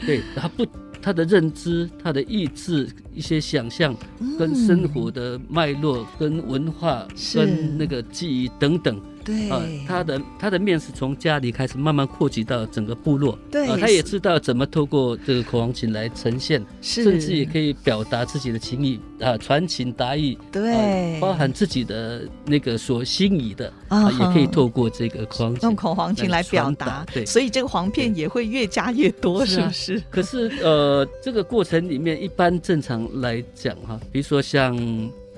[0.06, 0.66] 对，他不。
[1.02, 3.94] 他的认知、他的意志、一些想象，
[4.38, 8.98] 跟生活的脉络、跟文化、跟那个记忆等等。
[9.24, 13.38] 对啊，他的他的面是从家里开始慢慢扩及到整个部落。
[13.50, 20.36] 对啊，他也知道怎么透过这个口簧琴来呈现，甚至也可以表达自己的情意啊，传情达意。
[20.50, 27.04] 对，包含自己的那个所心仪的啊，也可以透过这个口簧琴用口簧琴来表达。
[27.12, 30.02] 对，所以这个簧片也会越加越多，是不是？
[30.10, 34.76] 可是呃，这个过程里面一般正常来讲哈，比如说像。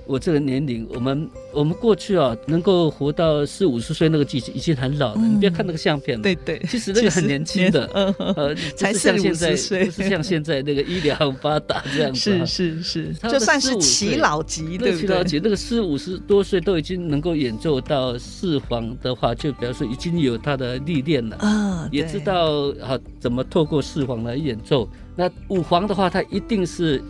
[0.06, 5.20] 我这个年龄，我们我们过去啊，能够活到四五十岁那个季节已经很老了。
[5.20, 7.86] 嗯、你别看那个相片，对对，其实那个很年轻的，
[8.36, 12.18] 呃，才四五十岁，不是像现在那个医疗发达这样子。
[12.46, 15.06] 是是是，就算是耆老级，对不对？
[15.06, 24.88] 耆老级那个四五十多岁都已经能够演奏到四簧的话，就表示已经有他的历练了啊，也知道啊怎么透过四簧来演奏。
[25.16, 27.02] 那五簧的话，它一定是。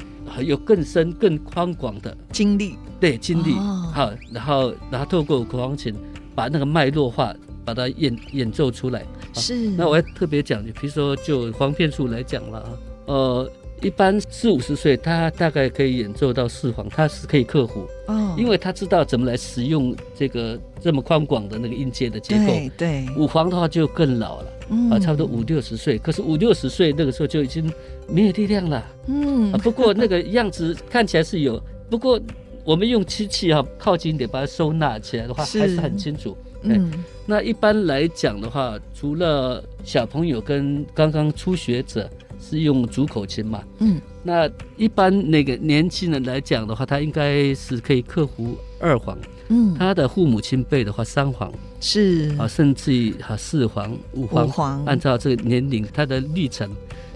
[0.42, 3.52] 有更深、更宽广的经历，对经历，
[3.92, 5.94] 好、哦，然后然后透过口簧琴
[6.34, 9.04] 把那个脉络化，把它演演奏出来。
[9.34, 12.70] 是，那我要特别讲，比如说就黄片数来讲了啊，
[13.06, 13.50] 呃，
[13.84, 22.46] 一般四五十岁，他大概可以演奏到四簧，他是可以克服，哦，因为他知道怎么来使用这个这么宽广的那个音阶的结构。
[22.46, 24.50] 对，对，五簧的话就更老了。
[24.90, 27.70] 啊，差不多五六十岁，可是五六十岁那个时候就已经
[28.08, 28.82] 没有力量了。
[29.06, 32.18] 嗯，不过那个样子看起来是有，不过
[32.64, 36.34] 我们用机器啊靠近一点把它收纳起来的话，还是很清楚。
[36.62, 36.90] 嗯，
[37.26, 42.08] 那一般来讲的话，除了小朋友跟刚刚初学者
[42.48, 49.16] 是用竹口琴嘛，嗯，那一般那个年轻人来讲的话，他应该是可以克服二簧。
[49.48, 51.52] 嗯，他的父母亲辈的话，三簧。
[51.80, 52.34] 是。
[52.38, 56.70] 啊，甚至于啊四簧、五簧，按照这个年龄，他的历程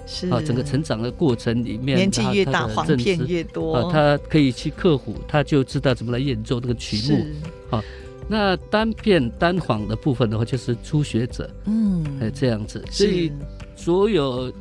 [0.07, 0.29] 是。
[0.29, 3.77] 啊，整个成长的过程里面，年纪越大，簧片越多。
[3.77, 7.25] 啊，他可以去克服，他就知道怎么来演奏这个曲目。
[7.71, 7.83] 好，
[8.29, 13.33] 那单片单簧的部分的话，就是初学者，嗯，哎这样子，所以
[13.75, 14.53] 所有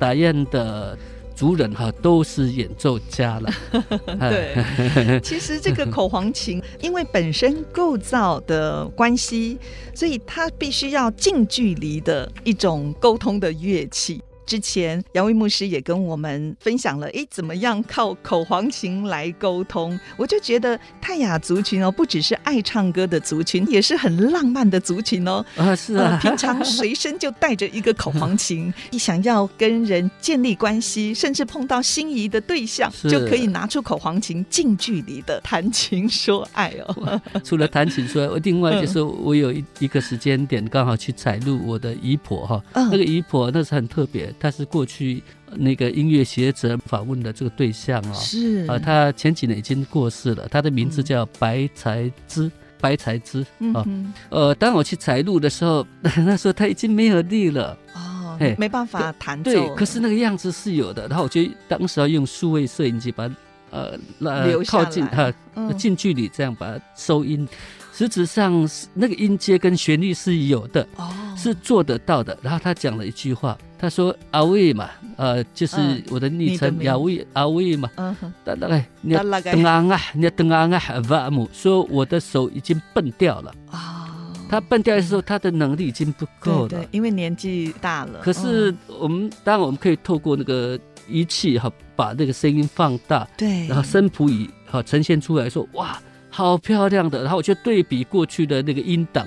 [0.00, 0.98] 打雁的。
[1.32, 3.50] 族人哈都是演奏家了，
[4.28, 5.20] 对。
[5.24, 9.56] 其实这个口簧琴，因为本身构造的关系，
[9.94, 14.22] 所以它必须要近距离的一种沟通的乐器。
[14.50, 19.96] 之前杨威牧师也跟我们分享了，哎，怎么样靠口簧琴来沟通？
[20.16, 25.46] 我就觉得泰雅族群哦，不只是爱唱歌的族群，也是很浪漫的族群哦。
[25.54, 37.22] 啊，是啊，呃、平常随身就带着一个口簧琴，一想要跟人建立关系，甚至碰到心仪的对象， 就可以拿出口簧琴，近距离的谈情说爱哦。
[37.44, 44.34] 除了弹琴说爱，我另外就是我有一一个时间点刚好去采录我的姨婆哈，嗯、那个姨婆那是很特别。
[44.40, 45.22] 他是过去
[45.54, 50.48] 那个音乐学者访问的这个对象啊，是啊，他前几年已经过世了。
[50.48, 53.84] 他的名字叫白才之，嗯、白才之啊。
[54.30, 59.52] 呃，当我去采录的时候， 那时候他已经没有力了哦，嘿没办法弹奏。
[59.52, 61.06] 对，可是那个样子是有的。
[61.06, 63.30] 然后我就当时要用数位摄影机把
[63.70, 65.32] 呃那，靠近他
[65.76, 67.46] 近距离这样把它收音。
[67.92, 72.38] 实质上那个音阶跟旋律是有的，哦，是做得到的。
[72.40, 75.76] 然后他讲了一句话，他说：“阿威嘛，呃，就是
[76.10, 78.14] 我的昵称，亚威阿威嘛，嗯，
[78.44, 81.48] 大概你要等啊啊，你要等啊啊，瓦姆。
[81.50, 83.54] 说我的手已经笨掉了。
[83.70, 84.06] 啊。”
[84.50, 88.18] 他笨掉的时候，他的能力已经不够了，对，因为年纪大了。
[88.20, 90.78] 可是我们当然我们可以透过那个
[91.08, 95.96] 仪器哈，把那个声音放大，对，然后声谱仪哈呈现出来说，哇，
[96.30, 97.22] 好漂亮的。
[97.22, 99.26] 然后我就对比过去的那个音档。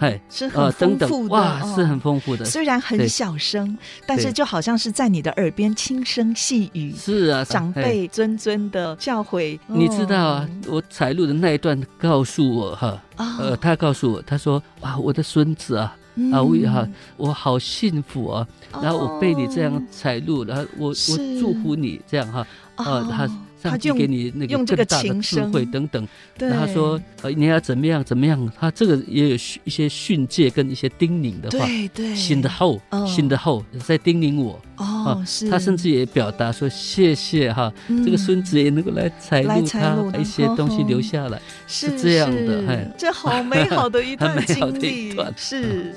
[0.00, 2.44] 哎，是很丰富的哇，是很丰富的。
[2.44, 3.76] 虽然很小声，
[4.06, 6.94] 但是就好像是在你的耳边轻声细语。
[6.96, 9.58] 是啊，长辈谆谆的教诲。
[9.66, 15.94] 你知道啊，我采录的那一段告诉我哈，呃，他告诉我，他说啊，我的孙子啊，
[16.32, 18.46] 啊，我哈，我好幸福啊，
[18.82, 20.94] 然后我被你这样采录，然后我我
[21.38, 22.46] 祝福你这样哈，
[22.76, 23.28] 啊，他。
[23.62, 26.08] 他就给你那个更大的智慧等等，
[26.38, 29.34] 然后他说呃你要怎么样怎么样，他这个也有
[29.64, 34.60] 一些训诫跟一些叮咛的话，对对，新的后新的后在叮咛我。
[34.76, 37.70] 哦，是，他甚至也表达说谢谢哈，
[38.02, 45.94] 这个孙子也能够来采录他一些东西留下来，是这样的，哎，这好美好的一段 经历，是。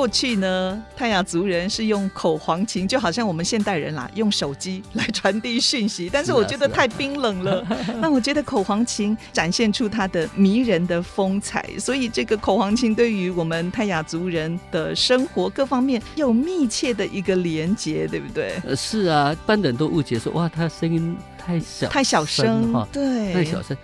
[0.00, 6.08] 过去呢，泰雅族人是用口簧琴，就好像我们现代人啦，用手机来传递讯息。
[6.10, 7.60] 但是我觉得太冰冷了。
[7.68, 18.58] 啊啊、那我觉得口簧琴展现出它的迷人的风采，所以这个口簧琴对于我们泰雅族人的生活各方面有密切的一个连接，对不对？
[18.66, 23.76] 呃，是啊，一般人都误解说，哇，他声音太小，太小声哈，对，太小声。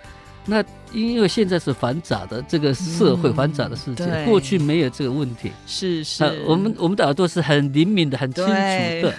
[0.49, 0.63] 那
[0.93, 5.51] 因为现在是繁杂的这个社会，繁杂的世界，嗯、过去没有这个问题。
[5.65, 9.13] 是是，呃、我们我们的耳朵是很灵敏的，很清楚的，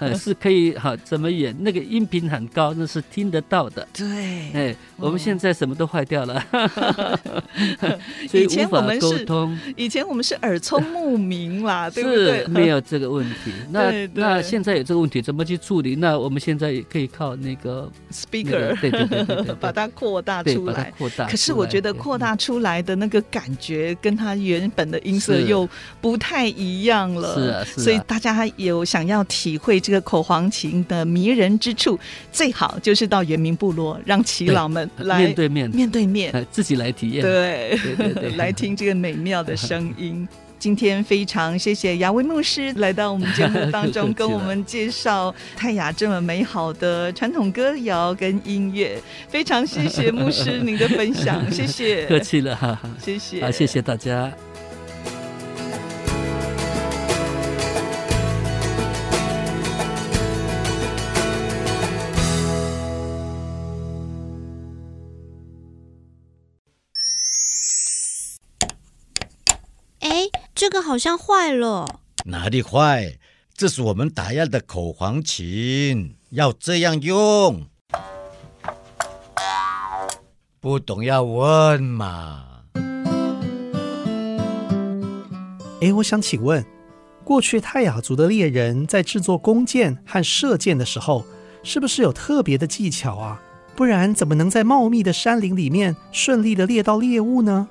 [0.00, 3.86] 呃、 是可以哈怎么演那个音频很高，那是听得到的。
[3.92, 6.42] 对，哎，我们现在什么都坏掉了，
[8.28, 9.58] 所 以无法沟通。
[9.76, 12.46] 以前我们是耳聪目明啦，对不对？
[12.46, 13.52] 没有这个问题。
[13.70, 15.96] 那那现在有这个问题，怎么去处理？
[15.96, 20.92] 那我们现在也可以靠那个 speaker，、那个、对，对，对对对对，把它扩大出来。
[21.28, 25.68] 可是我觉得扩大出来的那个感觉，跟它原本的音色又
[26.00, 27.34] 不太一样了。
[27.34, 27.84] 是啊，是啊。
[27.84, 31.98] 所以大家有想要体会这个口簧琴的迷人之处，
[32.32, 37.22] 最好就是到原民部落，让耆老们来面对面、面对面 自己来体验。
[37.22, 40.26] 对对对对， 来听这个美妙的声音。
[40.58, 49.00] 今天非常谢谢雅威牧师来到我们节目当中，跟我们介绍泰雅这么美好的传统歌谣跟音乐。
[49.28, 52.06] 非常谢谢牧师您的分享，谢谢。
[52.10, 53.40] 客气了，哈，谢谢。
[53.40, 54.32] 啊，谢谢大家。
[70.58, 73.16] 这个好像坏了，哪里坏？
[73.54, 77.68] 这是我们打样的口簧琴，要这样用。
[80.58, 82.44] 不懂要问嘛。
[85.80, 86.66] 哎，我想请问，
[87.22, 91.24] 过去泰雅族的猎人在制作弓箭和射箭的时候，
[91.62, 93.40] 是不是有特别的技巧啊？
[93.76, 97.68] 不然怎么能在茂密的山林里面顺利的猎到猎物呢？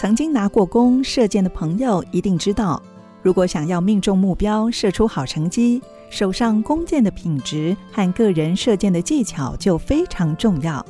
[0.00, 2.80] 曾经拿过弓射箭的朋友一定知道，
[3.20, 10.86] 如果想要命中目标、射出好成绩，手上弓箭的品质和个人射箭的技巧就非常重要。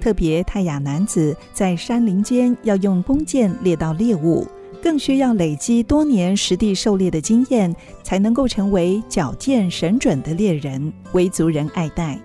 [0.00, 4.46] 特别泰雅男子在山林间要用弓箭猎到猎物，
[4.82, 12.18] 更需要累积多年实地狩猎的经验，才能够成为矫健神准的猎人，为族人爱戴。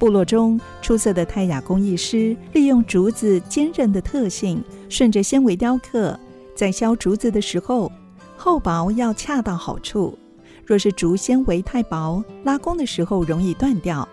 [0.00, 6.18] 部落中出色的泰雅工艺师，利用竹子坚韧的特性，顺着纤维雕刻，
[6.56, 7.92] 在削竹子的时候，
[8.34, 10.18] 厚薄要恰到好处。
[10.64, 14.08] 若是竹纤维太薄，拉弓的时候容易断掉；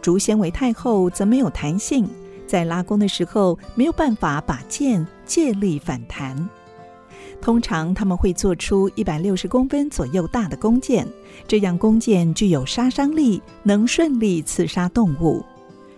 [0.00, 2.08] 竹纤维太厚，则没有弹性，
[2.46, 6.48] 在拉弓的时候没有办法把箭借力反弹。
[7.40, 11.06] 通常他们会做出一百六十公分左右大的弓箭，
[11.46, 15.44] 这样弓箭具有杀伤力，能顺利刺杀动物。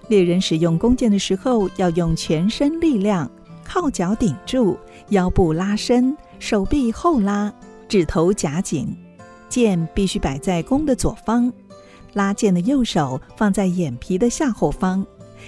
[0.09, 3.31] 猎人使用弓箭的时候，要用全身力量，
[3.65, 4.77] 靠脚顶住，
[5.09, 7.53] 腰部拉伸，手臂后拉，
[7.89, 8.95] 指头夹紧。
[9.49, 11.51] 箭必须摆在弓的左方，
[12.13, 15.07] 拉箭的右手放在眼皮的下后方，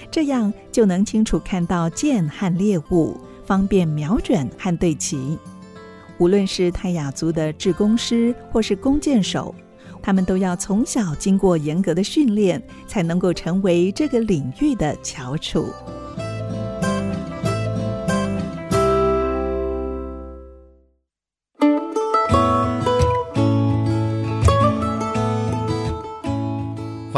[0.09, 3.15] 这样就能清楚看到箭和猎物。
[3.43, 5.37] 方便瞄准和对齐。
[6.21, 9.55] 无论是泰雅族的制弓师或是弓箭手，
[10.03, 15.65] 他们都要从小经过严格的训练，才能够成为这个领域的翘楚。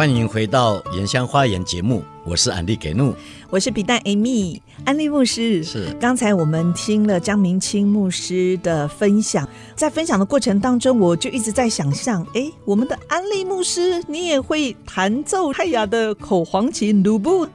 [0.04, 3.16] 欢迎回到《原乡花园》节目，我是安利给怒，
[3.50, 5.64] 我是皮蛋 Amy，安利牧师。
[5.64, 9.48] 是，刚才我们听了江明清牧师的分享，
[9.78, 17.48] 在分享的过程当中，我就一直在想象，哎，我们的安利牧师，你也会弹奏泰雅的口簧琴，鲁布？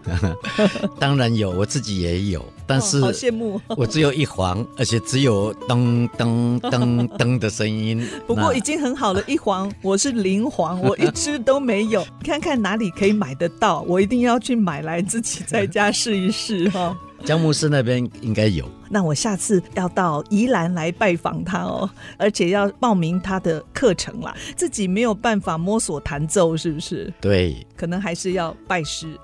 [0.99, 2.43] 当然有，我自己也有。
[2.69, 3.59] 但是，好羡慕！
[3.77, 8.07] 我只有一簧，而且只有噔噔噔噔的声音。
[8.27, 12.05] 不过已经很好了，一簧，我是零簧，我一只都没有。
[12.23, 16.95] 看看哪里可以买得到，我一定要去买来自己在家试一试哈。
[17.25, 24.37] 江牧师那边应该有，那我下次要到宜兰来拜访他哦，而且要报名他的课程啦。
[24.55, 27.13] 自己没有办法摸索弹奏，是不是？
[27.21, 29.19] 对，可能还是要拜师。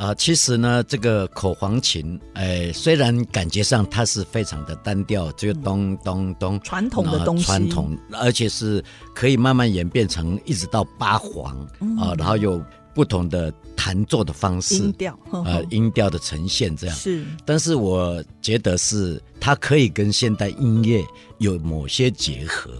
[0.00, 8.82] 啊，其实呢，这个口簧琴，哎，虽然感觉上它是非常的单调，就咚咚咚，传统的东西，传统，而且是
[9.14, 11.54] 可以慢慢演变成一直到八簧
[12.00, 16.96] 啊，然后有不同的弹奏的方式，音调，呃，音调的呈现这样。
[16.96, 21.04] 是，但是我觉得是它可以跟现代音乐
[21.36, 22.72] 有某些结合。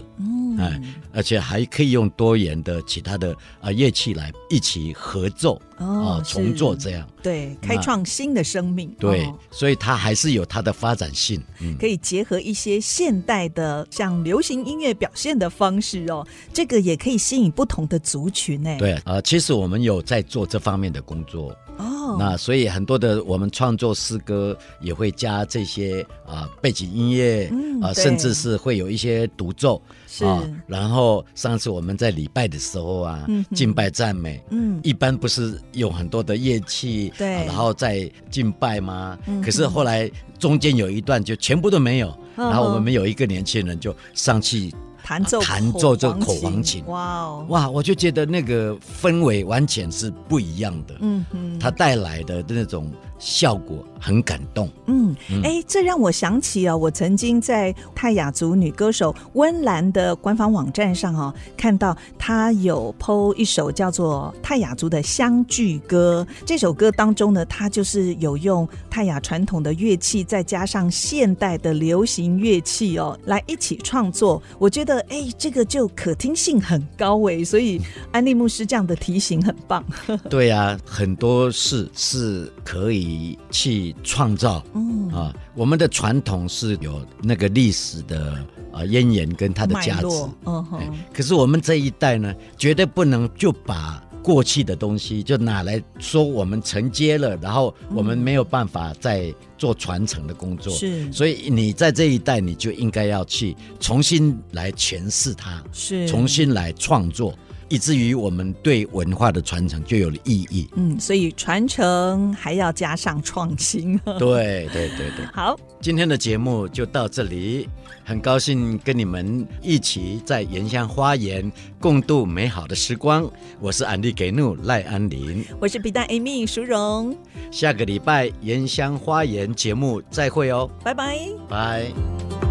[0.59, 0.81] 哎，
[1.13, 8.93] 而且还可以用多元的其他的啊乐器来一起合奏哦，重做这样，对，开创新的生命。
[8.99, 11.41] 对，所以它还是有它的发展性，
[11.79, 18.75] 可以结合一些现代的像流行音乐表现的方式哦，这个也可以吸引不同的族群呢。
[18.77, 27.51] 对啊，其实我们有在做这方面的工作哦，那所以很多的我们创作诗歌也会加这些啊背景音乐
[27.81, 29.81] 啊，甚至是会有一些独奏。
[30.13, 39.17] 是、哦，然后上次我们在礼拜的时候啊，嗯、敬拜赞美，嗯，一般不是有很多的乐器，对，然后再敬拜吗？
[39.25, 44.69] 嗯、可是后来中间有一段就全部都没有，然后我们有一个年轻人就上去。
[45.03, 52.89] 弹奏弹奏这个口簧琴，哇哦，哇，我就觉得那个氛围完全是不一样的，嗯哼，它带来的那种
[53.21, 74.99] 效果很感动，嗯，哎、嗯，这让我想起啊，我曾经在泰雅族女歌手温岚的官方网站上哈，看到她有 po 一首叫做泰雅族的相聚歌，这首歌当中呢，她就是有用泰雅传统的乐器，再加上现代的流行乐器哦，来一起创作，我觉得。
[75.11, 77.81] 哎，这个就可听性很高哎，所以
[78.13, 79.83] 安利牧师这样的提醒很棒。
[80.29, 83.10] 对啊，很多事是可以
[83.49, 84.63] 去创造。
[84.73, 88.37] 嗯啊，我们的传统是有那个历史的
[88.71, 90.07] 啊渊源跟它的价值。
[90.45, 90.81] 嗯哼。
[91.13, 94.03] 可是我们这一代呢，绝对不能就把。
[94.23, 100.71] 过去的东西就拿来说，我们承接了，然后我们没有办法再做传承的工作。
[100.75, 107.33] 是，所以你在这一代，你就应该要去重新来诠释它，是，重新来创作。
[107.71, 110.69] 以至于我们对文化的传承就有了意义。
[110.75, 113.97] 嗯，所以传承还要加上创新。
[114.19, 115.25] 对对对对。
[115.33, 117.69] 好，今天的节目就到这里，
[118.03, 121.49] 很高兴跟你们一起在原乡花园
[121.79, 123.31] 共度美好的时光。
[123.61, 127.15] 我是安利给怒赖安林，我是皮蛋 Amy 淑荣。
[127.51, 131.17] 下个礼拜原乡花园节目再会哦，拜拜，
[131.47, 132.50] 拜。